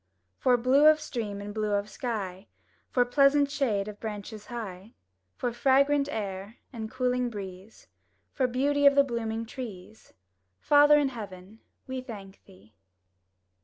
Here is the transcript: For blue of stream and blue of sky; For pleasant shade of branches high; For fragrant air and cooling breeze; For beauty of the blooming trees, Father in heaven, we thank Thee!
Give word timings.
For 0.39 0.57
blue 0.57 0.87
of 0.87 0.99
stream 0.99 1.41
and 1.41 1.53
blue 1.53 1.73
of 1.73 1.87
sky; 1.87 2.47
For 2.89 3.05
pleasant 3.05 3.51
shade 3.51 3.87
of 3.87 3.99
branches 3.99 4.47
high; 4.47 4.95
For 5.35 5.53
fragrant 5.53 6.09
air 6.09 6.55
and 6.73 6.89
cooling 6.89 7.29
breeze; 7.29 7.85
For 8.33 8.47
beauty 8.47 8.87
of 8.87 8.95
the 8.95 9.03
blooming 9.03 9.45
trees, 9.45 10.13
Father 10.59 10.97
in 10.97 11.09
heaven, 11.09 11.59
we 11.85 12.01
thank 12.01 12.43
Thee! 12.45 12.73